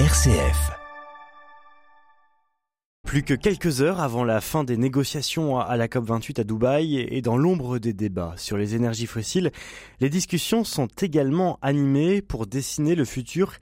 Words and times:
RCF. 0.00 0.72
Plus 3.06 3.22
que 3.22 3.34
quelques 3.34 3.80
heures 3.80 4.00
avant 4.00 4.24
la 4.24 4.40
fin 4.40 4.64
des 4.64 4.76
négociations 4.76 5.60
à 5.60 5.76
la 5.76 5.86
COP28 5.86 6.40
à 6.40 6.42
Dubaï 6.42 6.96
et 6.98 7.22
dans 7.22 7.36
l'ombre 7.36 7.78
des 7.78 7.92
débats 7.92 8.34
sur 8.36 8.56
les 8.56 8.74
énergies 8.74 9.06
fossiles, 9.06 9.52
les 10.00 10.10
discussions 10.10 10.64
sont 10.64 10.88
également 11.00 11.60
animées 11.62 12.22
pour 12.22 12.48
dessiner 12.48 12.96
le 12.96 13.04
futur 13.04 13.52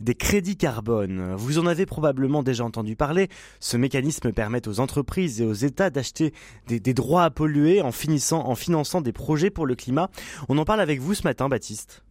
des 0.00 0.14
crédits 0.14 0.56
carbone. 0.56 1.34
Vous 1.34 1.58
en 1.58 1.66
avez 1.66 1.84
probablement 1.84 2.42
déjà 2.42 2.64
entendu 2.64 2.96
parler. 2.96 3.28
Ce 3.60 3.76
mécanisme 3.76 4.32
permet 4.32 4.66
aux 4.66 4.80
entreprises 4.80 5.42
et 5.42 5.44
aux 5.44 5.52
États 5.52 5.90
d'acheter 5.90 6.32
des, 6.68 6.94
droits 6.94 7.24
à 7.24 7.30
polluer 7.30 7.82
en 7.82 7.92
finançant 7.92 9.02
des 9.02 9.12
projets 9.12 9.50
pour 9.50 9.66
le 9.66 9.74
climat. 9.74 10.08
On 10.48 10.56
en 10.56 10.64
parle 10.64 10.80
avec 10.80 11.00
vous 11.00 11.12
ce 11.12 11.24
matin, 11.24 11.50
Baptiste. 11.50 12.02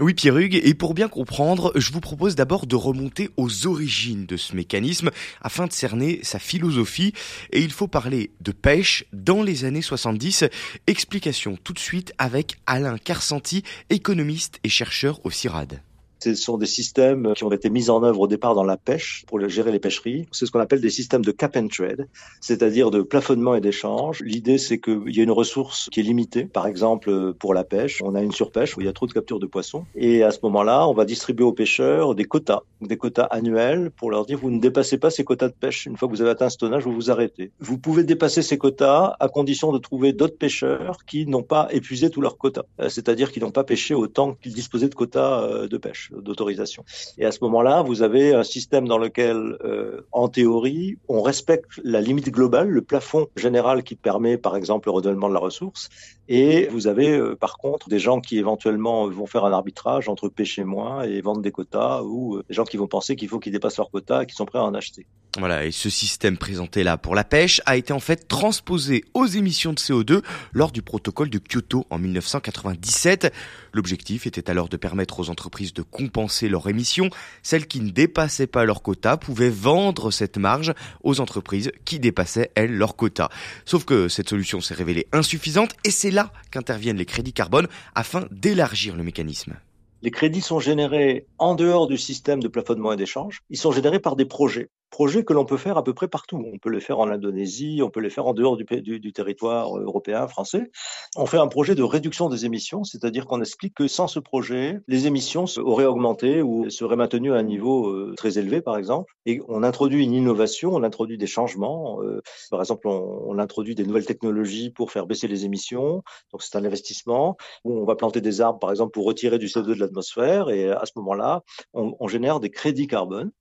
Oui, 0.00 0.14
Pierre 0.14 0.36
Hugues, 0.38 0.60
et 0.62 0.74
pour 0.74 0.94
bien 0.94 1.08
comprendre, 1.08 1.72
je 1.74 1.92
vous 1.92 2.00
propose 2.00 2.34
d'abord 2.34 2.66
de 2.66 2.76
remonter 2.76 3.30
aux 3.36 3.66
origines 3.66 4.26
de 4.26 4.36
ce 4.36 4.56
mécanisme 4.56 5.10
afin 5.40 5.66
de 5.66 5.72
cerner 5.72 6.20
sa 6.22 6.38
philosophie. 6.38 7.12
Et 7.52 7.60
il 7.60 7.70
faut 7.70 7.88
parler 7.88 8.30
de 8.40 8.52
pêche 8.52 9.04
dans 9.12 9.42
les 9.42 9.64
années 9.64 9.82
70. 9.82 10.44
Explication 10.86 11.58
tout 11.62 11.72
de 11.72 11.78
suite 11.78 12.12
avec 12.18 12.56
Alain 12.66 12.98
Carsanti, 12.98 13.62
économiste 13.90 14.58
et 14.64 14.68
chercheur 14.68 15.24
au 15.24 15.30
CIRAD. 15.30 15.82
Ce 16.22 16.36
sont 16.36 16.56
des 16.56 16.66
systèmes 16.66 17.32
qui 17.34 17.42
ont 17.42 17.50
été 17.50 17.68
mis 17.68 17.90
en 17.90 18.04
œuvre 18.04 18.20
au 18.20 18.26
départ 18.28 18.54
dans 18.54 18.62
la 18.62 18.76
pêche 18.76 19.24
pour 19.26 19.40
gérer 19.48 19.72
les 19.72 19.80
pêcheries. 19.80 20.28
C'est 20.30 20.46
ce 20.46 20.52
qu'on 20.52 20.60
appelle 20.60 20.80
des 20.80 20.88
systèmes 20.90 21.24
de 21.24 21.32
cap 21.32 21.56
and 21.56 21.66
trade, 21.66 22.06
c'est-à-dire 22.40 22.92
de 22.92 23.02
plafonnement 23.02 23.56
et 23.56 23.60
d'échange. 23.60 24.20
L'idée, 24.20 24.58
c'est 24.58 24.78
qu'il 24.78 25.16
y 25.16 25.18
a 25.18 25.24
une 25.24 25.32
ressource 25.32 25.88
qui 25.90 25.98
est 25.98 26.04
limitée. 26.04 26.44
Par 26.44 26.68
exemple, 26.68 27.32
pour 27.34 27.54
la 27.54 27.64
pêche, 27.64 28.00
on 28.04 28.14
a 28.14 28.22
une 28.22 28.30
surpêche 28.30 28.76
où 28.76 28.80
il 28.80 28.86
y 28.86 28.88
a 28.88 28.92
trop 28.92 29.08
de 29.08 29.12
capture 29.12 29.40
de 29.40 29.46
poissons. 29.46 29.84
Et 29.96 30.22
à 30.22 30.30
ce 30.30 30.38
moment-là, 30.44 30.86
on 30.86 30.94
va 30.94 31.04
distribuer 31.04 31.44
aux 31.44 31.52
pêcheurs 31.52 32.14
des 32.14 32.24
quotas, 32.24 32.60
des 32.80 32.96
quotas 32.96 33.24
annuels 33.24 33.90
pour 33.90 34.12
leur 34.12 34.24
dire, 34.24 34.38
vous 34.38 34.50
ne 34.52 34.60
dépassez 34.60 34.98
pas 34.98 35.10
ces 35.10 35.24
quotas 35.24 35.48
de 35.48 35.54
pêche. 35.54 35.86
Une 35.86 35.96
fois 35.96 36.06
que 36.06 36.14
vous 36.14 36.22
avez 36.22 36.30
atteint 36.30 36.50
ce 36.50 36.58
tonnage, 36.58 36.84
vous 36.84 36.92
vous 36.92 37.10
arrêtez. 37.10 37.50
Vous 37.58 37.78
pouvez 37.78 38.04
dépasser 38.04 38.42
ces 38.42 38.58
quotas 38.58 39.16
à 39.18 39.28
condition 39.28 39.72
de 39.72 39.78
trouver 39.78 40.12
d'autres 40.12 40.38
pêcheurs 40.38 40.98
qui 41.04 41.26
n'ont 41.26 41.42
pas 41.42 41.66
épuisé 41.72 42.10
tous 42.10 42.20
leurs 42.20 42.38
quotas. 42.38 42.62
Euh, 42.78 42.88
c'est-à-dire 42.88 43.32
qui 43.32 43.40
n'ont 43.40 43.50
pas 43.50 43.64
pêché 43.64 43.92
autant 43.94 44.34
qu'ils 44.34 44.54
disposaient 44.54 44.88
de 44.88 44.94
quotas 44.94 45.42
euh, 45.42 45.66
de 45.66 45.76
pêche 45.78 46.11
d'autorisation. 46.20 46.84
Et 47.18 47.24
à 47.24 47.32
ce 47.32 47.38
moment-là, 47.42 47.82
vous 47.82 48.02
avez 48.02 48.34
un 48.34 48.42
système 48.42 48.88
dans 48.88 48.98
lequel, 48.98 49.56
euh, 49.64 50.02
en 50.12 50.28
théorie, 50.28 50.98
on 51.08 51.22
respecte 51.22 51.80
la 51.84 52.00
limite 52.00 52.30
globale, 52.30 52.68
le 52.68 52.82
plafond 52.82 53.28
général 53.36 53.82
qui 53.82 53.96
permet, 53.96 54.36
par 54.36 54.56
exemple, 54.56 54.88
le 54.88 54.92
renouvellement 54.92 55.28
de 55.28 55.34
la 55.34 55.40
ressource. 55.40 55.88
Et 56.28 56.68
vous 56.68 56.86
avez, 56.86 57.10
euh, 57.10 57.34
par 57.34 57.58
contre, 57.58 57.88
des 57.88 57.98
gens 57.98 58.20
qui 58.20 58.38
éventuellement 58.38 59.08
vont 59.08 59.26
faire 59.26 59.44
un 59.44 59.52
arbitrage 59.52 60.08
entre 60.08 60.28
pêcher 60.28 60.64
moins 60.64 61.02
et 61.02 61.20
vendre 61.20 61.42
des 61.42 61.50
quotas, 61.50 62.02
ou 62.02 62.36
euh, 62.36 62.44
des 62.48 62.54
gens 62.54 62.64
qui 62.64 62.76
vont 62.76 62.86
penser 62.86 63.16
qu'il 63.16 63.28
faut 63.28 63.38
qu'ils 63.38 63.52
dépassent 63.52 63.76
leurs 63.76 63.90
quotas 63.90 64.22
et 64.22 64.26
qui 64.26 64.34
sont 64.34 64.46
prêts 64.46 64.58
à 64.58 64.64
en 64.64 64.74
acheter. 64.74 65.06
Voilà, 65.38 65.64
et 65.64 65.70
ce 65.70 65.88
système 65.88 66.36
présenté 66.36 66.84
là 66.84 66.98
pour 66.98 67.14
la 67.14 67.24
pêche 67.24 67.62
a 67.64 67.76
été 67.78 67.94
en 67.94 68.00
fait 68.00 68.28
transposé 68.28 69.02
aux 69.14 69.24
émissions 69.24 69.72
de 69.72 69.78
CO2 69.78 70.22
lors 70.52 70.72
du 70.72 70.82
protocole 70.82 71.30
de 71.30 71.38
Kyoto 71.38 71.86
en 71.88 71.98
1997. 71.98 73.32
L'objectif 73.72 74.26
était 74.26 74.50
alors 74.50 74.68
de 74.68 74.76
permettre 74.76 75.20
aux 75.20 75.30
entreprises 75.30 75.72
de 75.72 75.80
compenser 76.02 76.48
leurs 76.48 76.68
émissions. 76.68 77.10
Celles 77.42 77.66
qui 77.66 77.80
ne 77.80 77.90
dépassaient 77.90 78.46
pas 78.46 78.64
leur 78.64 78.82
quota 78.82 79.16
pouvaient 79.16 79.50
vendre 79.50 80.10
cette 80.10 80.36
marge 80.36 80.72
aux 81.02 81.20
entreprises 81.20 81.70
qui 81.84 82.00
dépassaient, 82.00 82.50
elles, 82.54 82.76
leur 82.76 82.96
quota. 82.96 83.28
Sauf 83.64 83.84
que 83.84 84.08
cette 84.08 84.28
solution 84.28 84.60
s'est 84.60 84.74
révélée 84.74 85.06
insuffisante 85.12 85.74
et 85.84 85.90
c'est 85.90 86.10
là 86.10 86.32
qu'interviennent 86.50 86.96
les 86.96 87.06
crédits 87.06 87.32
carbone 87.32 87.68
afin 87.94 88.26
d'élargir 88.30 88.96
le 88.96 89.04
mécanisme. 89.04 89.54
Les 90.02 90.10
crédits 90.10 90.40
sont 90.40 90.58
générés 90.58 91.26
en 91.38 91.54
dehors 91.54 91.86
du 91.86 91.96
système 91.96 92.42
de 92.42 92.48
plafonnement 92.48 92.92
et 92.92 92.96
d'échange. 92.96 93.42
Ils 93.50 93.58
sont 93.58 93.70
générés 93.70 94.00
par 94.00 94.16
des 94.16 94.24
projets 94.24 94.70
projets 94.92 95.24
que 95.24 95.32
l'on 95.32 95.44
peut 95.44 95.56
faire 95.56 95.76
à 95.76 95.82
peu 95.82 95.94
près 95.94 96.06
partout. 96.06 96.40
On 96.52 96.58
peut 96.58 96.70
les 96.70 96.80
faire 96.80 97.00
en 97.00 97.08
Indonésie, 97.08 97.80
on 97.82 97.90
peut 97.90 98.00
les 98.00 98.10
faire 98.10 98.26
en 98.26 98.34
dehors 98.34 98.56
du, 98.56 99.12
territoire 99.12 99.76
européen, 99.76 100.28
français. 100.28 100.70
On 101.16 101.26
fait 101.26 101.38
un 101.38 101.48
projet 101.48 101.74
de 101.74 101.82
réduction 101.82 102.28
des 102.28 102.44
émissions, 102.44 102.84
c'est-à-dire 102.84 103.26
qu'on 103.26 103.40
explique 103.40 103.74
que 103.74 103.88
sans 103.88 104.06
ce 104.06 104.20
projet, 104.20 104.78
les 104.86 105.06
émissions 105.06 105.46
auraient 105.56 105.86
augmenté 105.86 106.42
ou 106.42 106.70
seraient 106.70 106.96
maintenues 106.96 107.32
à 107.32 107.36
un 107.36 107.42
niveau 107.42 107.88
euh, 107.88 108.14
très 108.16 108.38
élevé, 108.38 108.60
par 108.60 108.76
exemple. 108.76 109.12
Et 109.26 109.40
on 109.48 109.62
introduit 109.62 110.04
une 110.04 110.12
innovation, 110.12 110.74
on 110.74 110.82
introduit 110.82 111.18
des 111.18 111.26
changements. 111.26 112.02
Euh, 112.02 112.20
par 112.50 112.60
exemple, 112.60 112.86
on, 112.86 113.38
introduit 113.38 113.74
des 113.74 113.84
nouvelles 113.84 114.06
technologies 114.06 114.70
pour 114.70 114.92
faire 114.92 115.06
baisser 115.06 115.26
les 115.26 115.46
émissions. 115.46 116.02
Donc 116.32 116.42
c'est 116.42 116.56
un 116.56 116.64
investissement. 116.64 117.36
Où 117.64 117.72
on 117.72 117.84
va 117.84 117.96
planter 117.96 118.20
des 118.20 118.42
arbres, 118.42 118.58
par 118.58 118.70
exemple, 118.70 118.92
pour 118.92 119.06
retirer 119.06 119.38
du 119.38 119.46
CO2 119.46 119.74
de 119.74 119.80
l'atmosphère. 119.80 120.50
Et 120.50 120.70
à 120.70 120.84
ce 120.84 120.92
moment-là, 120.96 121.42
on 121.72 122.06
génère 122.08 122.40
des 122.40 122.50
crédits 122.50 122.86
carbone. 122.86 123.32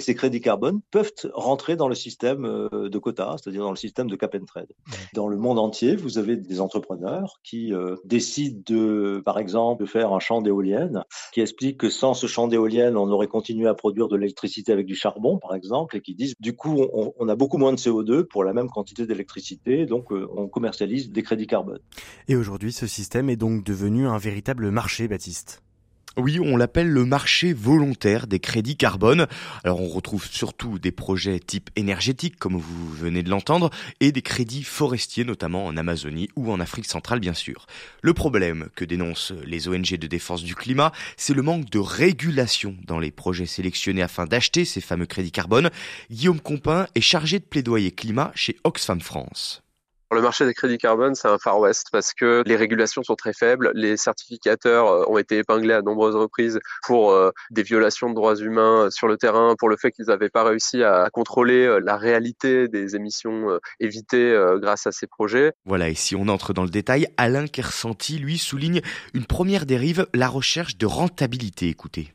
Et 0.00 0.02
ces 0.02 0.14
crédits 0.14 0.40
carbone 0.40 0.80
peuvent 0.90 1.12
rentrer 1.34 1.76
dans 1.76 1.86
le 1.86 1.94
système 1.94 2.46
euh, 2.46 2.88
de 2.88 2.98
quotas, 2.98 3.36
c'est-à-dire 3.36 3.64
dans 3.64 3.70
le 3.70 3.76
système 3.76 4.08
de 4.08 4.16
cap 4.16 4.34
and 4.34 4.46
trade. 4.46 4.72
Dans 5.12 5.28
le 5.28 5.36
monde 5.36 5.58
entier, 5.58 5.94
vous 5.94 6.16
avez 6.16 6.38
des 6.38 6.62
entrepreneurs 6.62 7.38
qui 7.44 7.74
euh, 7.74 7.96
décident 8.06 8.62
de, 8.66 9.20
par 9.22 9.38
exemple, 9.38 9.82
de 9.82 9.86
faire 9.86 10.14
un 10.14 10.18
champ 10.18 10.40
d'éoliennes, 10.40 11.04
qui 11.34 11.42
expliquent 11.42 11.76
que 11.76 11.90
sans 11.90 12.14
ce 12.14 12.26
champ 12.26 12.48
d'éoliennes, 12.48 12.96
on 12.96 13.10
aurait 13.10 13.26
continué 13.26 13.68
à 13.68 13.74
produire 13.74 14.08
de 14.08 14.16
l'électricité 14.16 14.72
avec 14.72 14.86
du 14.86 14.94
charbon, 14.94 15.36
par 15.36 15.54
exemple, 15.54 15.98
et 15.98 16.00
qui 16.00 16.14
disent, 16.14 16.32
du 16.40 16.56
coup, 16.56 16.80
on, 16.94 17.12
on 17.18 17.28
a 17.28 17.36
beaucoup 17.36 17.58
moins 17.58 17.74
de 17.74 17.78
CO2 17.78 18.22
pour 18.22 18.42
la 18.42 18.54
même 18.54 18.70
quantité 18.70 19.06
d'électricité, 19.06 19.84
donc 19.84 20.12
euh, 20.12 20.26
on 20.34 20.48
commercialise 20.48 21.10
des 21.10 21.22
crédits 21.22 21.46
carbone. 21.46 21.80
Et 22.26 22.36
aujourd'hui, 22.36 22.72
ce 22.72 22.86
système 22.86 23.28
est 23.28 23.36
donc 23.36 23.64
devenu 23.64 24.06
un 24.06 24.16
véritable 24.16 24.70
marché, 24.70 25.08
Baptiste? 25.08 25.62
Oui, 26.16 26.40
on 26.40 26.56
l'appelle 26.56 26.88
le 26.88 27.04
marché 27.04 27.52
volontaire 27.52 28.26
des 28.26 28.40
crédits 28.40 28.76
carbone. 28.76 29.28
Alors 29.62 29.80
on 29.80 29.88
retrouve 29.88 30.26
surtout 30.26 30.80
des 30.80 30.90
projets 30.90 31.38
type 31.38 31.70
énergétique, 31.76 32.36
comme 32.36 32.56
vous 32.56 32.92
venez 32.92 33.22
de 33.22 33.30
l'entendre, 33.30 33.70
et 34.00 34.10
des 34.10 34.20
crédits 34.20 34.64
forestiers, 34.64 35.24
notamment 35.24 35.66
en 35.66 35.76
Amazonie 35.76 36.28
ou 36.34 36.50
en 36.50 36.58
Afrique 36.58 36.86
centrale, 36.86 37.20
bien 37.20 37.32
sûr. 37.32 37.66
Le 38.02 38.12
problème 38.12 38.68
que 38.74 38.84
dénoncent 38.84 39.32
les 39.44 39.68
ONG 39.68 39.96
de 39.96 40.06
défense 40.08 40.42
du 40.42 40.56
climat, 40.56 40.90
c'est 41.16 41.34
le 41.34 41.42
manque 41.42 41.70
de 41.70 41.78
régulation 41.78 42.76
dans 42.86 42.98
les 42.98 43.12
projets 43.12 43.46
sélectionnés 43.46 44.02
afin 44.02 44.26
d'acheter 44.26 44.64
ces 44.64 44.80
fameux 44.80 45.06
crédits 45.06 45.30
carbone. 45.30 45.70
Guillaume 46.10 46.40
Compin 46.40 46.88
est 46.96 47.00
chargé 47.00 47.38
de 47.38 47.44
plaidoyer 47.44 47.92
climat 47.92 48.32
chez 48.34 48.56
Oxfam 48.64 49.00
France. 49.00 49.62
Le 50.12 50.22
marché 50.22 50.44
des 50.44 50.54
crédits 50.54 50.76
carbone, 50.76 51.14
c'est 51.14 51.28
un 51.28 51.38
Far 51.38 51.60
West 51.60 51.88
parce 51.92 52.14
que 52.14 52.42
les 52.44 52.56
régulations 52.56 53.04
sont 53.04 53.14
très 53.14 53.32
faibles. 53.32 53.70
Les 53.74 53.96
certificateurs 53.96 54.88
euh, 54.88 55.04
ont 55.06 55.18
été 55.18 55.38
épinglés 55.38 55.72
à 55.72 55.82
nombreuses 55.82 56.16
reprises 56.16 56.58
pour 56.82 57.12
euh, 57.12 57.30
des 57.50 57.62
violations 57.62 58.10
de 58.10 58.14
droits 58.16 58.34
humains 58.34 58.88
sur 58.90 59.06
le 59.06 59.16
terrain, 59.16 59.54
pour 59.56 59.68
le 59.68 59.76
fait 59.76 59.92
qu'ils 59.92 60.06
n'avaient 60.06 60.28
pas 60.28 60.42
réussi 60.42 60.82
à 60.82 61.08
contrôler 61.12 61.64
euh, 61.64 61.78
la 61.78 61.96
réalité 61.96 62.66
des 62.66 62.96
émissions 62.96 63.60
évitées 63.78 64.36
grâce 64.56 64.86
à 64.86 64.92
ces 64.92 65.06
projets. 65.06 65.52
Voilà, 65.64 65.88
et 65.88 65.94
si 65.94 66.16
on 66.16 66.26
entre 66.28 66.52
dans 66.52 66.64
le 66.64 66.70
détail, 66.70 67.06
Alain 67.16 67.46
Kersenti, 67.46 68.18
lui, 68.18 68.38
souligne 68.38 68.80
une 69.14 69.26
première 69.26 69.66
dérive, 69.66 70.06
la 70.12 70.28
recherche 70.28 70.76
de 70.76 70.86
rentabilité. 70.86 71.68
Écoutez. 71.68 72.12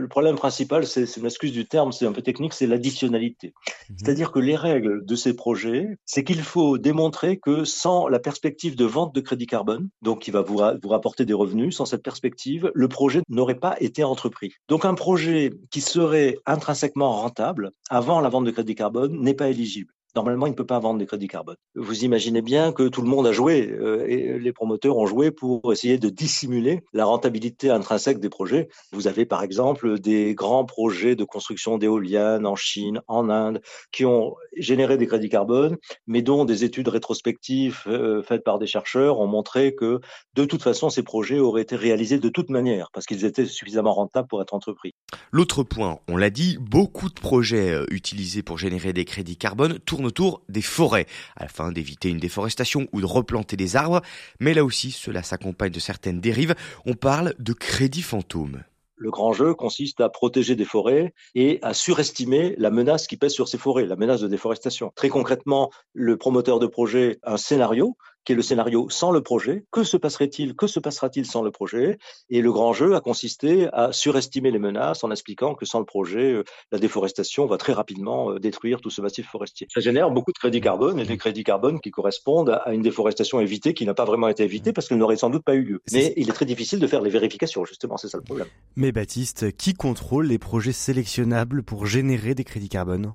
Le 0.00 0.06
problème 0.06 0.36
principal, 0.36 0.86
c'est 0.86 1.16
une 1.16 1.26
excuse 1.26 1.50
du 1.50 1.66
terme, 1.66 1.90
c'est 1.90 2.06
un 2.06 2.12
peu 2.12 2.22
technique, 2.22 2.52
c'est 2.52 2.68
l'additionnalité. 2.68 3.48
Mmh. 3.48 3.94
C'est-à-dire 3.96 4.30
que 4.30 4.38
les 4.38 4.54
règles 4.54 5.04
de 5.04 5.16
ces 5.16 5.34
projets, 5.34 5.98
c'est 6.04 6.22
qu'il 6.22 6.40
faut 6.42 6.78
démontrer 6.78 7.38
que 7.38 7.64
sans 7.64 8.06
la 8.06 8.20
perspective 8.20 8.76
de 8.76 8.84
vente 8.84 9.12
de 9.12 9.20
crédit 9.20 9.46
carbone, 9.46 9.88
donc 10.00 10.20
qui 10.20 10.30
va 10.30 10.42
vous, 10.42 10.60
vous 10.82 10.88
rapporter 10.88 11.24
des 11.24 11.34
revenus, 11.34 11.76
sans 11.76 11.84
cette 11.84 12.04
perspective, 12.04 12.70
le 12.74 12.88
projet 12.88 13.22
n'aurait 13.28 13.58
pas 13.58 13.76
été 13.80 14.04
entrepris. 14.04 14.52
Donc 14.68 14.84
un 14.84 14.94
projet 14.94 15.50
qui 15.72 15.80
serait 15.80 16.36
intrinsèquement 16.46 17.10
rentable 17.10 17.72
avant 17.90 18.20
la 18.20 18.28
vente 18.28 18.44
de 18.44 18.52
crédit 18.52 18.76
carbone 18.76 19.20
n'est 19.20 19.34
pas 19.34 19.48
éligible 19.48 19.92
normalement, 20.18 20.46
il 20.46 20.50
ne 20.50 20.56
peut 20.56 20.66
pas 20.66 20.80
vendre 20.80 20.98
des 20.98 21.06
crédits 21.06 21.28
carbone. 21.28 21.54
Vous 21.76 22.02
imaginez 22.02 22.42
bien 22.42 22.72
que 22.72 22.88
tout 22.88 23.02
le 23.02 23.08
monde 23.08 23.28
a 23.28 23.30
joué, 23.30 23.70
euh, 23.70 24.04
et 24.08 24.40
les 24.40 24.52
promoteurs 24.52 24.96
ont 24.96 25.06
joué 25.06 25.30
pour 25.30 25.72
essayer 25.72 25.96
de 25.96 26.08
dissimuler 26.08 26.82
la 26.92 27.04
rentabilité 27.04 27.70
intrinsèque 27.70 28.18
des 28.18 28.28
projets. 28.28 28.68
Vous 28.90 29.06
avez 29.06 29.26
par 29.26 29.44
exemple 29.44 30.00
des 30.00 30.34
grands 30.34 30.64
projets 30.64 31.14
de 31.14 31.22
construction 31.22 31.78
d'éoliennes 31.78 32.46
en 32.46 32.56
Chine, 32.56 33.00
en 33.06 33.30
Inde, 33.30 33.60
qui 33.92 34.04
ont 34.04 34.34
généré 34.56 34.98
des 34.98 35.06
crédits 35.06 35.28
carbone, 35.28 35.76
mais 36.08 36.20
dont 36.20 36.44
des 36.44 36.64
études 36.64 36.88
rétrospectives 36.88 37.82
euh, 37.86 38.20
faites 38.24 38.42
par 38.42 38.58
des 38.58 38.66
chercheurs 38.66 39.20
ont 39.20 39.28
montré 39.28 39.76
que 39.76 40.00
de 40.34 40.44
toute 40.44 40.64
façon, 40.64 40.90
ces 40.90 41.04
projets 41.04 41.38
auraient 41.38 41.62
été 41.62 41.76
réalisés 41.76 42.18
de 42.18 42.28
toute 42.28 42.50
manière, 42.50 42.90
parce 42.92 43.06
qu'ils 43.06 43.24
étaient 43.24 43.46
suffisamment 43.46 43.94
rentables 43.94 44.26
pour 44.26 44.42
être 44.42 44.54
entrepris. 44.54 44.94
L'autre 45.30 45.62
point, 45.62 46.00
on 46.08 46.16
l'a 46.16 46.30
dit, 46.30 46.58
beaucoup 46.60 47.08
de 47.08 47.20
projets 47.20 47.70
euh, 47.70 47.86
utilisés 47.90 48.42
pour 48.42 48.58
générer 48.58 48.92
des 48.92 49.04
crédits 49.04 49.36
carbone 49.36 49.78
tournent 49.78 50.07
autour 50.08 50.42
des 50.48 50.62
forêts, 50.62 51.06
afin 51.36 51.70
d'éviter 51.70 52.08
une 52.08 52.18
déforestation 52.18 52.88
ou 52.92 53.00
de 53.00 53.06
replanter 53.06 53.56
des 53.56 53.76
arbres, 53.76 54.02
mais 54.40 54.54
là 54.54 54.64
aussi 54.64 54.90
cela 54.90 55.22
s'accompagne 55.22 55.70
de 55.70 55.80
certaines 55.80 56.20
dérives, 56.20 56.54
on 56.86 56.94
parle 56.94 57.34
de 57.38 57.52
crédit 57.52 58.02
fantôme. 58.02 58.64
Le 59.00 59.12
grand 59.12 59.32
jeu 59.32 59.54
consiste 59.54 60.00
à 60.00 60.08
protéger 60.08 60.56
des 60.56 60.64
forêts 60.64 61.14
et 61.36 61.60
à 61.62 61.72
surestimer 61.72 62.56
la 62.58 62.70
menace 62.70 63.06
qui 63.06 63.16
pèse 63.16 63.32
sur 63.32 63.46
ces 63.46 63.56
forêts, 63.56 63.86
la 63.86 63.94
menace 63.94 64.20
de 64.20 64.26
déforestation. 64.26 64.90
Très 64.96 65.08
concrètement, 65.08 65.70
le 65.92 66.16
promoteur 66.16 66.58
de 66.58 66.66
projet 66.66 67.20
a 67.22 67.34
un 67.34 67.36
scénario 67.36 67.96
qui 68.24 68.32
est 68.32 68.36
le 68.36 68.42
scénario 68.42 68.88
sans 68.90 69.10
le 69.10 69.22
projet. 69.22 69.64
Que 69.70 69.84
se 69.84 69.96
passerait-il 69.96 70.54
Que 70.54 70.66
se 70.66 70.80
passera-t-il 70.80 71.26
sans 71.26 71.42
le 71.42 71.50
projet? 71.50 71.98
Et 72.30 72.42
le 72.42 72.52
grand 72.52 72.72
jeu 72.72 72.94
a 72.94 73.00
consisté 73.00 73.68
à 73.72 73.92
surestimer 73.92 74.50
les 74.50 74.58
menaces 74.58 75.04
en 75.04 75.10
expliquant 75.10 75.54
que 75.54 75.64
sans 75.64 75.78
le 75.78 75.84
projet, 75.84 76.32
euh, 76.32 76.44
la 76.72 76.78
déforestation 76.78 77.46
va 77.46 77.56
très 77.56 77.72
rapidement 77.72 78.32
euh, 78.32 78.38
détruire 78.38 78.80
tout 78.80 78.90
ce 78.90 79.00
massif 79.00 79.28
forestier. 79.28 79.66
Ça 79.72 79.80
génère 79.80 80.10
beaucoup 80.10 80.32
de 80.32 80.38
crédits 80.38 80.60
carbone 80.60 80.98
et 80.98 81.04
des 81.04 81.16
crédits 81.16 81.44
carbone 81.44 81.80
qui 81.80 81.90
correspondent 81.90 82.60
à 82.64 82.72
une 82.72 82.82
déforestation 82.82 83.40
évitée 83.40 83.74
qui 83.74 83.86
n'a 83.86 83.94
pas 83.94 84.04
vraiment 84.04 84.28
été 84.28 84.44
évitée 84.44 84.72
parce 84.72 84.88
qu'elle 84.88 84.98
n'aurait 84.98 85.16
sans 85.16 85.30
doute 85.30 85.44
pas 85.44 85.54
eu 85.54 85.62
lieu. 85.62 85.80
Mais 85.92 86.12
il 86.16 86.28
est 86.28 86.32
très 86.32 86.46
difficile 86.46 86.80
de 86.80 86.86
faire 86.86 87.00
les 87.00 87.10
vérifications, 87.10 87.64
justement, 87.64 87.96
c'est 87.96 88.08
ça 88.08 88.18
le 88.18 88.24
problème. 88.24 88.48
Mais 88.76 88.92
Baptiste, 88.92 89.56
qui 89.56 89.74
contrôle 89.74 90.26
les 90.26 90.38
projets 90.38 90.72
sélectionnables 90.72 91.62
pour 91.62 91.86
générer 91.86 92.34
des 92.34 92.44
crédits 92.44 92.68
carbone? 92.68 93.14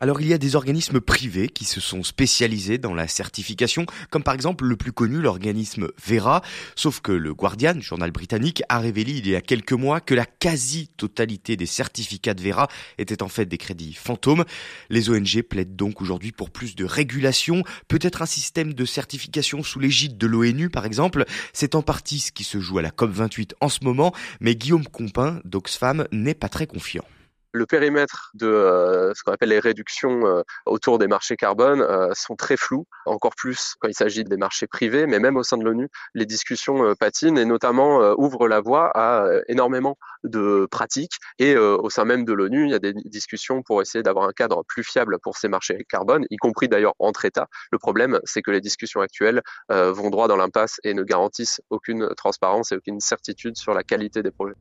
Alors 0.00 0.20
il 0.20 0.28
y 0.28 0.32
a 0.32 0.38
des 0.38 0.56
organismes 0.56 1.00
privés 1.00 1.48
qui 1.48 1.64
se 1.64 1.80
sont 1.80 2.02
spécialisés 2.02 2.78
dans 2.78 2.94
la 2.94 3.06
certification, 3.06 3.84
comme 4.10 4.22
par 4.22 4.34
exemple 4.34 4.64
le 4.64 4.76
plus 4.76 4.92
connu, 4.92 5.20
l'organisme 5.20 5.88
Vera, 6.02 6.42
sauf 6.74 7.00
que 7.00 7.12
le 7.12 7.34
Guardian, 7.34 7.80
journal 7.80 8.10
britannique, 8.10 8.62
a 8.68 8.78
révélé 8.78 9.12
il 9.12 9.28
y 9.28 9.36
a 9.36 9.42
quelques 9.42 9.72
mois 9.72 10.00
que 10.00 10.14
la 10.14 10.24
quasi-totalité 10.24 11.56
des 11.56 11.66
certificats 11.66 12.34
de 12.34 12.42
Vera 12.42 12.68
étaient 12.98 13.22
en 13.22 13.28
fait 13.28 13.46
des 13.46 13.58
crédits 13.58 13.92
fantômes. 13.92 14.44
Les 14.88 15.10
ONG 15.10 15.42
plaident 15.42 15.76
donc 15.76 16.00
aujourd'hui 16.00 16.32
pour 16.32 16.50
plus 16.50 16.74
de 16.74 16.84
régulation, 16.84 17.62
peut-être 17.88 18.22
un 18.22 18.26
système 18.26 18.72
de 18.72 18.84
certification 18.86 19.62
sous 19.62 19.80
l'égide 19.80 20.16
de 20.16 20.26
l'ONU 20.26 20.70
par 20.70 20.86
exemple. 20.86 21.24
C'est 21.52 21.74
en 21.74 21.82
partie 21.82 22.20
ce 22.20 22.32
qui 22.32 22.44
se 22.44 22.58
joue 22.58 22.78
à 22.78 22.82
la 22.82 22.90
COP28 22.90 23.52
en 23.60 23.68
ce 23.68 23.84
moment, 23.84 24.14
mais 24.40 24.54
Guillaume 24.54 24.86
Compin 24.86 25.40
d'Oxfam 25.44 26.06
n'est 26.10 26.34
pas 26.34 26.48
très 26.48 26.66
confiant 26.66 27.04
le 27.52 27.66
périmètre 27.66 28.30
de 28.34 28.46
euh, 28.46 29.12
ce 29.14 29.22
qu'on 29.22 29.32
appelle 29.32 29.48
les 29.48 29.58
réductions 29.58 30.26
euh, 30.26 30.42
autour 30.66 30.98
des 30.98 31.08
marchés 31.08 31.36
carbone 31.36 31.80
euh, 31.80 32.10
sont 32.14 32.36
très 32.36 32.56
flous, 32.56 32.86
encore 33.06 33.34
plus 33.34 33.74
quand 33.80 33.88
il 33.88 33.94
s'agit 33.94 34.24
des 34.24 34.36
marchés 34.36 34.66
privés, 34.66 35.06
mais 35.06 35.18
même 35.18 35.36
au 35.36 35.42
sein 35.42 35.56
de 35.56 35.64
l'ONU, 35.64 35.88
les 36.14 36.26
discussions 36.26 36.94
patinent 36.98 37.38
et 37.38 37.44
notamment 37.44 38.14
ouvrent 38.18 38.48
la 38.48 38.60
voie 38.60 38.90
à 38.94 39.26
énormément 39.48 39.96
de 40.24 40.66
pratiques. 40.70 41.14
Et 41.38 41.56
au 41.56 41.90
sein 41.90 42.04
même 42.04 42.24
de 42.24 42.32
l'ONU, 42.32 42.64
il 42.64 42.70
y 42.70 42.74
a 42.74 42.78
des 42.78 42.92
discussions 42.92 43.62
pour 43.62 43.82
essayer 43.82 44.02
d'avoir 44.02 44.28
un 44.28 44.32
cadre 44.32 44.62
plus 44.66 44.84
fiable 44.84 45.18
pour 45.22 45.36
ces 45.36 45.48
marchés 45.48 45.84
carbone, 45.88 46.24
y 46.30 46.36
compris 46.36 46.68
d'ailleurs 46.68 46.94
entre 46.98 47.24
États. 47.24 47.48
Le 47.72 47.78
problème, 47.78 48.20
c'est 48.24 48.42
que 48.42 48.50
les 48.50 48.60
discussions 48.60 49.00
actuelles 49.00 49.42
vont 49.68 50.10
droit 50.10 50.28
dans 50.28 50.36
l'impasse 50.36 50.78
et 50.84 50.94
ne 50.94 51.02
garantissent 51.02 51.60
aucune 51.70 52.08
transparence 52.16 52.72
et 52.72 52.76
aucune 52.76 53.00
certitude 53.00 53.56
sur 53.56 53.74
la 53.74 53.82
qualité 53.82 54.22
des 54.22 54.30
projets. 54.30 54.54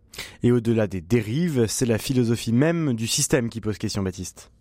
Et 0.43 0.51
au-delà 0.51 0.87
des 0.87 1.01
dérives, 1.01 1.67
c'est 1.67 1.85
la 1.85 1.97
philosophie 1.97 2.53
même 2.53 2.78
du 2.93 3.07
système 3.07 3.49
qui 3.49 3.61
pose 3.61 3.77
question, 3.77 4.03
Baptiste. 4.03 4.51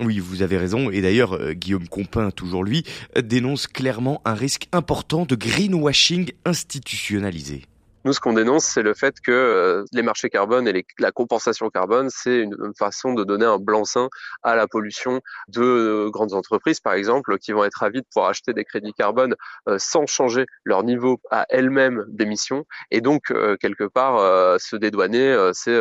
Oui, 0.00 0.18
vous 0.20 0.42
avez 0.42 0.56
raison. 0.56 0.90
Et 0.90 1.00
d'ailleurs, 1.00 1.34
euh, 1.34 1.52
Guillaume 1.54 1.88
Compin, 1.88 2.30
toujours 2.30 2.62
lui, 2.62 2.84
dénonce 3.20 3.66
clairement 3.66 4.20
un 4.24 4.34
risque 4.34 4.68
important 4.72 5.26
de 5.26 5.34
greenwashing 5.34 6.32
institutionnalisé. 6.44 7.62
Nous, 8.08 8.14
ce 8.14 8.20
qu'on 8.20 8.32
dénonce, 8.32 8.64
c'est 8.64 8.80
le 8.80 8.94
fait 8.94 9.20
que 9.20 9.30
euh, 9.30 9.84
les 9.92 10.00
marchés 10.00 10.30
carbone 10.30 10.66
et 10.66 10.86
la 10.98 11.12
compensation 11.12 11.68
carbone, 11.68 12.08
c'est 12.08 12.38
une, 12.38 12.56
façon 12.74 13.12
de 13.12 13.22
donner 13.22 13.44
un 13.44 13.58
blanc-seing 13.58 14.08
à 14.42 14.56
la 14.56 14.66
pollution 14.66 15.20
de 15.48 15.60
euh, 15.60 16.08
grandes 16.08 16.32
entreprises, 16.32 16.80
par 16.80 16.94
exemple, 16.94 17.36
qui 17.36 17.52
vont 17.52 17.64
être 17.64 17.80
ravies 17.80 18.00
de 18.00 18.06
pouvoir 18.10 18.30
acheter 18.30 18.54
des 18.54 18.64
crédits 18.64 18.94
carbone 18.94 19.34
euh, 19.68 19.76
sans 19.78 20.06
changer 20.06 20.46
leur 20.64 20.84
niveau 20.84 21.20
à 21.30 21.44
elles-mêmes 21.50 22.06
d'émissions. 22.08 22.64
Et 22.90 23.02
donc, 23.02 23.24
quelque 23.60 23.84
part, 23.84 24.58
se 24.58 24.76
dédouaner, 24.76 25.50
c'est 25.52 25.78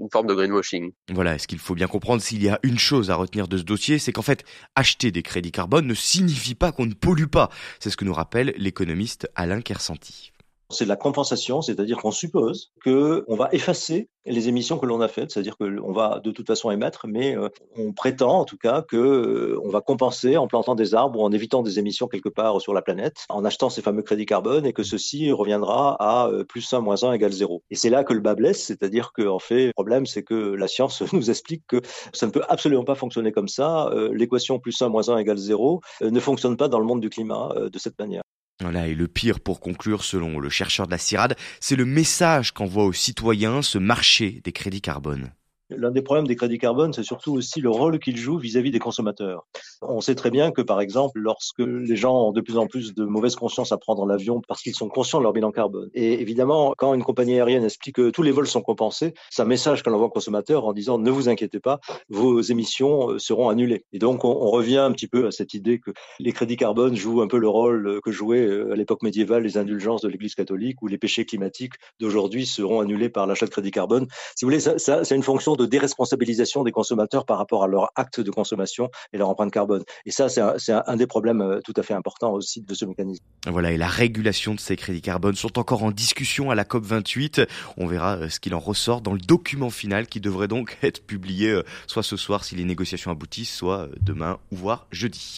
une 0.00 0.08
forme 0.10 0.26
de 0.26 0.34
greenwashing. 0.34 0.92
Voilà, 1.10 1.38
ce 1.38 1.46
qu'il 1.46 1.58
faut 1.58 1.74
bien 1.74 1.86
comprendre, 1.86 2.22
s'il 2.22 2.42
y 2.42 2.48
a 2.48 2.58
une 2.62 2.78
chose 2.78 3.10
à 3.10 3.14
retenir 3.14 3.46
de 3.46 3.58
ce 3.58 3.64
dossier, 3.64 3.98
c'est 3.98 4.12
qu'en 4.12 4.22
fait, 4.22 4.42
acheter 4.74 5.10
des 5.10 5.22
crédits 5.22 5.52
carbone 5.52 5.86
ne 5.86 5.94
signifie 5.94 6.54
pas 6.54 6.72
qu'on 6.72 6.86
ne 6.86 6.94
pollue 6.94 7.26
pas. 7.26 7.50
C'est 7.78 7.90
ce 7.90 7.98
que 7.98 8.06
nous 8.06 8.14
rappelle 8.14 8.54
l'économiste 8.56 9.30
Alain 9.34 9.60
Kersanti. 9.60 10.32
C'est 10.70 10.84
de 10.84 10.90
la 10.90 10.96
compensation, 10.96 11.62
c'est-à-dire 11.62 11.96
qu'on 11.96 12.10
suppose 12.10 12.72
que 12.84 13.24
on 13.26 13.36
va 13.36 13.48
effacer 13.52 14.10
les 14.26 14.48
émissions 14.48 14.78
que 14.78 14.84
l'on 14.84 15.00
a 15.00 15.08
faites, 15.08 15.30
c'est-à-dire 15.30 15.56
qu'on 15.56 15.92
va 15.92 16.20
de 16.22 16.30
toute 16.30 16.46
façon 16.46 16.70
émettre, 16.70 17.06
mais 17.08 17.36
euh, 17.36 17.48
on 17.76 17.92
prétend 17.92 18.40
en 18.40 18.44
tout 18.44 18.58
cas 18.58 18.82
que 18.82 18.96
euh, 18.96 19.60
on 19.64 19.70
va 19.70 19.80
compenser 19.80 20.36
en 20.36 20.46
plantant 20.46 20.74
des 20.74 20.94
arbres 20.94 21.20
ou 21.20 21.22
en 21.22 21.32
évitant 21.32 21.62
des 21.62 21.78
émissions 21.78 22.06
quelque 22.06 22.28
part 22.28 22.60
sur 22.60 22.74
la 22.74 22.82
planète, 22.82 23.24
en 23.30 23.46
achetant 23.46 23.70
ces 23.70 23.80
fameux 23.80 24.02
crédits 24.02 24.26
carbone, 24.26 24.66
et 24.66 24.74
que 24.74 24.82
ceci 24.82 25.32
reviendra 25.32 25.96
à 26.00 26.28
euh, 26.28 26.44
plus 26.44 26.70
1 26.70 26.80
moins 26.80 27.02
1 27.02 27.12
égale 27.14 27.32
0. 27.32 27.62
Et 27.70 27.74
c'est 27.74 27.90
là 27.90 28.04
que 28.04 28.12
le 28.12 28.20
bas 28.20 28.34
blesse, 28.34 28.62
c'est-à-dire 28.62 29.12
que 29.12 29.26
fait, 29.40 29.66
le 29.66 29.72
problème 29.72 30.04
c'est 30.04 30.22
que 30.22 30.34
la 30.34 30.68
science 30.68 31.02
nous 31.12 31.30
explique 31.30 31.64
que 31.66 31.80
ça 32.12 32.26
ne 32.26 32.30
peut 32.30 32.42
absolument 32.48 32.84
pas 32.84 32.94
fonctionner 32.94 33.32
comme 33.32 33.48
ça. 33.48 33.90
L'équation 34.12 34.58
plus 34.58 34.80
1 34.82 34.88
moins 34.88 35.08
1 35.08 35.18
égale 35.18 35.38
0 35.38 35.80
ne 36.02 36.20
fonctionne 36.20 36.56
pas 36.56 36.68
dans 36.68 36.80
le 36.80 36.84
monde 36.84 37.00
du 37.00 37.08
climat 37.08 37.54
de 37.56 37.78
cette 37.78 37.98
manière. 37.98 38.22
Voilà, 38.60 38.88
et 38.88 38.94
le 38.94 39.06
pire 39.06 39.38
pour 39.38 39.60
conclure, 39.60 40.02
selon 40.02 40.40
le 40.40 40.48
chercheur 40.48 40.86
de 40.86 40.90
la 40.90 40.98
CIRAD, 40.98 41.36
c'est 41.60 41.76
le 41.76 41.84
message 41.84 42.52
qu'envoie 42.52 42.84
aux 42.84 42.92
citoyens 42.92 43.62
ce 43.62 43.78
marché 43.78 44.40
des 44.42 44.50
crédits 44.50 44.80
carbone. 44.80 45.32
L'un 45.70 45.90
des 45.90 46.00
problèmes 46.00 46.26
des 46.26 46.36
crédits 46.36 46.56
carbone, 46.56 46.94
c'est 46.94 47.02
surtout 47.02 47.34
aussi 47.34 47.60
le 47.60 47.68
rôle 47.68 47.98
qu'ils 47.98 48.16
jouent 48.16 48.38
vis-à-vis 48.38 48.70
des 48.70 48.78
consommateurs. 48.78 49.46
On 49.82 50.00
sait 50.00 50.14
très 50.14 50.30
bien 50.30 50.50
que, 50.50 50.62
par 50.62 50.80
exemple, 50.80 51.18
lorsque 51.18 51.58
les 51.58 51.96
gens 51.96 52.28
ont 52.28 52.32
de 52.32 52.40
plus 52.40 52.56
en 52.56 52.66
plus 52.66 52.94
de 52.94 53.04
mauvaise 53.04 53.36
conscience 53.36 53.70
à 53.70 53.76
prendre 53.76 54.06
l'avion 54.06 54.40
parce 54.48 54.62
qu'ils 54.62 54.74
sont 54.74 54.88
conscients 54.88 55.18
de 55.18 55.24
leur 55.24 55.34
bilan 55.34 55.52
carbone, 55.52 55.90
et 55.92 56.22
évidemment, 56.22 56.72
quand 56.78 56.94
une 56.94 57.04
compagnie 57.04 57.34
aérienne 57.34 57.64
explique 57.64 57.96
que 57.96 58.08
tous 58.08 58.22
les 58.22 58.30
vols 58.30 58.46
sont 58.46 58.62
compensés, 58.62 59.12
c'est 59.28 59.42
un 59.42 59.46
message 59.46 59.82
qu'on 59.82 59.92
envoie 59.92 60.06
aux 60.06 60.10
consommateurs 60.10 60.64
en 60.64 60.72
disant 60.72 60.98
ne 60.98 61.10
vous 61.10 61.28
inquiétez 61.28 61.60
pas, 61.60 61.80
vos 62.08 62.40
émissions 62.40 63.10
euh, 63.10 63.18
seront 63.18 63.50
annulées. 63.50 63.84
Et 63.92 63.98
donc, 63.98 64.24
on, 64.24 64.48
revient 64.48 64.78
un 64.78 64.92
petit 64.92 65.08
peu 65.08 65.26
à 65.26 65.30
cette 65.30 65.52
idée 65.52 65.78
que 65.78 65.90
les 66.18 66.32
crédits 66.32 66.56
carbone 66.56 66.96
jouent 66.96 67.20
un 67.20 67.26
peu 67.26 67.36
le 67.36 67.48
rôle 67.48 68.00
que 68.02 68.10
jouaient 68.10 68.46
euh, 68.46 68.72
à 68.72 68.76
l'époque 68.76 69.02
médiévale 69.02 69.42
les 69.42 69.58
indulgences 69.58 70.00
de 70.00 70.08
l'Église 70.08 70.34
catholique, 70.34 70.80
où 70.80 70.86
les 70.86 70.96
péchés 70.96 71.26
climatiques 71.26 71.74
d'aujourd'hui 72.00 72.46
seront 72.46 72.80
annulés 72.80 73.10
par 73.10 73.26
l'achat 73.26 73.44
de 73.44 73.50
crédits 73.50 73.70
carbone. 73.70 74.06
Si 74.34 74.44
vous 74.44 74.50
voulez, 74.50 74.60
ça, 74.60 74.78
ça 74.78 75.04
c'est 75.04 75.14
une 75.14 75.22
fonction 75.22 75.57
de 75.58 75.66
déresponsabilisation 75.66 76.62
des 76.62 76.72
consommateurs 76.72 77.26
par 77.26 77.38
rapport 77.38 77.62
à 77.62 77.66
leur 77.66 77.90
acte 77.96 78.20
de 78.20 78.30
consommation 78.30 78.90
et 79.12 79.18
leur 79.18 79.28
empreinte 79.28 79.52
carbone. 79.52 79.82
Et 80.06 80.10
ça, 80.10 80.28
c'est 80.28 80.40
un, 80.40 80.82
un, 80.86 80.96
des 80.96 81.06
problèmes 81.06 81.42
euh, 81.42 81.60
tout 81.62 81.74
à 81.76 81.82
fait 81.82 81.94
importants 81.94 82.32
aussi 82.32 82.62
de 82.62 82.74
ce 82.74 82.84
mécanisme. 82.84 83.22
Voilà, 83.46 83.72
et 83.72 83.76
la 83.76 83.88
régulation 83.88 84.54
de 84.54 84.60
ces 84.60 84.76
crédits 84.76 85.02
carbone 85.02 85.34
sont 85.34 85.58
encore 85.58 85.82
en 85.82 85.90
discussion 85.90 86.50
à 86.50 86.54
la 86.54 86.64
COP28. 86.64 87.46
On 87.76 87.86
verra 87.86 88.16
euh, 88.16 88.28
ce 88.28 88.40
qu'il 88.40 88.54
en 88.54 88.60
ressort 88.60 89.00
dans 89.00 89.12
le 89.12 89.20
document 89.20 89.70
final 89.70 90.06
qui 90.06 90.20
devrait 90.20 90.48
donc 90.48 90.78
être 90.82 91.04
publié 91.04 91.50
euh, 91.50 91.62
soit 91.86 92.02
ce 92.02 92.16
soir 92.16 92.44
si 92.44 92.54
les 92.54 92.64
négociations 92.64 93.10
aboutissent, 93.10 93.54
soit 93.54 93.88
demain 94.00 94.38
ou 94.52 94.56
voire 94.56 94.86
jeudi. 94.90 95.36